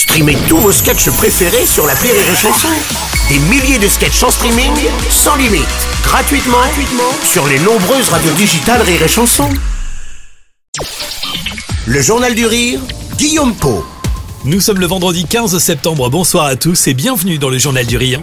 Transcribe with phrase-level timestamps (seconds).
[0.00, 2.68] Streamez tous vos sketchs préférés sur la Rire et Chanson.
[3.28, 4.72] Des milliers de sketchs en streaming,
[5.10, 5.68] sans limite,
[6.02, 6.56] gratuitement,
[7.22, 9.50] sur les nombreuses radios digitales Rire et Chanson.
[11.86, 12.80] Le Journal du Rire,
[13.18, 13.84] Guillaume Po.
[14.46, 16.08] Nous sommes le vendredi 15 septembre.
[16.08, 18.22] Bonsoir à tous et bienvenue dans le Journal du Rire.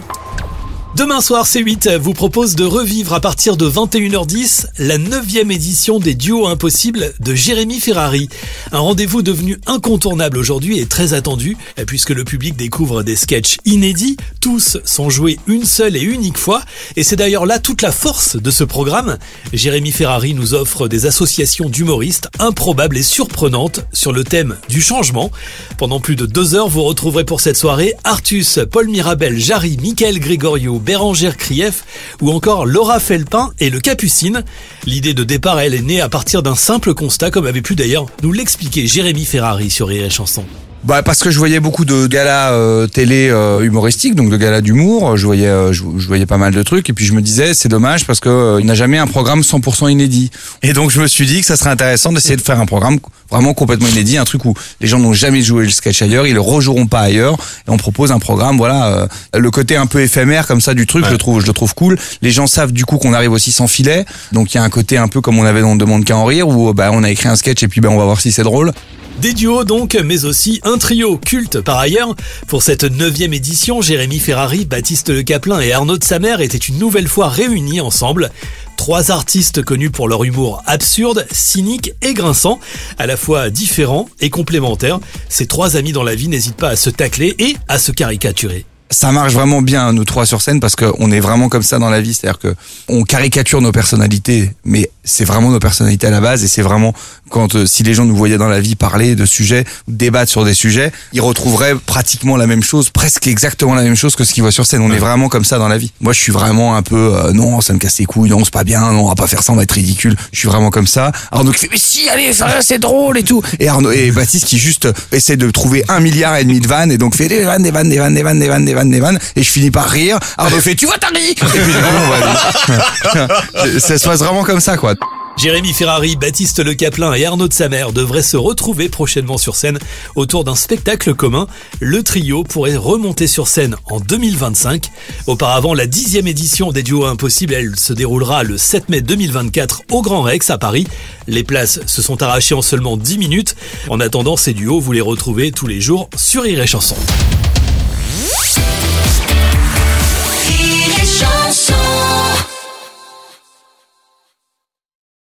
[0.96, 6.14] Demain soir, C8 vous propose de revivre à partir de 21h10 la 9 édition des
[6.14, 8.28] Duos Impossibles de Jérémy Ferrari.
[8.72, 14.16] Un rendez-vous devenu incontournable aujourd'hui et très attendu puisque le public découvre des sketchs inédits.
[14.40, 16.62] Tous sont joués une seule et unique fois
[16.96, 19.18] et c'est d'ailleurs là toute la force de ce programme.
[19.52, 25.30] Jérémy Ferrari nous offre des associations d'humoristes improbables et surprenantes sur le thème du changement.
[25.76, 30.18] Pendant plus de deux heures, vous retrouverez pour cette soirée Artus, Paul Mirabel, Jarry, Michael
[30.18, 31.84] Gregorio, Bérangère Krief
[32.20, 34.44] ou encore Laura Felpin et le Capucine.
[34.86, 38.06] L'idée de départ, elle est née à partir d'un simple constat, comme avait pu d'ailleurs
[38.22, 40.44] nous l'expliquer Jérémy Ferrari sur Rire Chanson.
[40.84, 44.60] Bah parce que je voyais beaucoup de galas euh, télé euh, humoristiques, donc de galas
[44.60, 45.16] d'humour.
[45.16, 47.52] Je voyais, euh, je, je voyais pas mal de trucs, et puis je me disais
[47.52, 50.30] c'est dommage parce que euh, il n'a jamais un programme 100% inédit.
[50.62, 53.00] Et donc je me suis dit que ça serait intéressant d'essayer de faire un programme
[53.28, 56.34] vraiment complètement inédit, un truc où les gens n'ont jamais joué le sketch ailleurs, ils
[56.34, 57.34] le rejoueront pas ailleurs.
[57.66, 60.86] Et on propose un programme, voilà, euh, le côté un peu éphémère comme ça du
[60.86, 61.98] truc, je le trouve, je le trouve cool.
[62.22, 64.70] Les gens savent du coup qu'on arrive aussi sans filet, donc il y a un
[64.70, 67.02] côté un peu comme on avait dans le Demande qu'à en rire où bah on
[67.02, 68.72] a écrit un sketch et puis bah on va voir si c'est drôle.
[69.20, 72.14] Des duos donc, mais aussi un trio culte par ailleurs.
[72.46, 76.78] Pour cette neuvième édition, Jérémy Ferrari, Baptiste Le Caplin et Arnaud de Samer étaient une
[76.78, 78.30] nouvelle fois réunis ensemble.
[78.76, 82.60] Trois artistes connus pour leur humour absurde, cynique et grinçant,
[82.96, 85.00] à la fois différents et complémentaires.
[85.28, 88.66] Ces trois amis dans la vie n'hésitent pas à se tacler et à se caricaturer
[88.90, 91.90] ça marche vraiment bien nous trois sur scène parce qu'on est vraiment comme ça dans
[91.90, 92.54] la vie, c'est-à-dire que
[92.88, 96.94] on caricature nos personnalités, mais c'est vraiment nos personnalités à la base et c'est vraiment
[97.28, 100.44] quand euh, si les gens nous voyaient dans la vie parler de sujets, débattre sur
[100.44, 104.32] des sujets, ils retrouveraient pratiquement la même chose, presque exactement la même chose que ce
[104.32, 104.82] qu'ils voient sur scène.
[104.82, 105.92] On est vraiment comme ça dans la vie.
[106.00, 108.52] Moi, je suis vraiment un peu euh, non, ça me casse les couilles, non, c'est
[108.52, 110.16] pas bien, non, on va pas faire ça, on va être ridicule.
[110.32, 111.12] Je suis vraiment comme ça.
[111.30, 113.42] Arnaud qui fait mais si, allez, ça, c'est drôle et tout.
[113.58, 116.92] Et Arnaud et Baptiste qui juste essaie de trouver un milliard et demi de vannes
[116.92, 118.90] et donc fait des vannes, des vannes, des vannes, des vannes, des vannes, des vannes,
[118.90, 120.18] des vannes et je finis par rire.
[120.36, 121.30] Arnaud fait tu vois t'as ri.
[121.30, 124.94] Et puis du coup, on va ça se passe vraiment comme ça quoi.
[125.38, 129.78] Jérémy Ferrari, Baptiste Le Caplin et Arnaud de Samer devraient se retrouver prochainement sur scène
[130.16, 131.46] autour d'un spectacle commun.
[131.78, 134.90] Le trio pourrait remonter sur scène en 2025.
[135.28, 140.02] Auparavant, la dixième édition des Duos Impossibles, elle se déroulera le 7 mai 2024 au
[140.02, 140.88] Grand Rex à Paris.
[141.28, 143.54] Les places se sont arrachées en seulement 10 minutes.
[143.88, 146.96] En attendant, ces duos, vous les retrouvez tous les jours sur Rire et Chanson.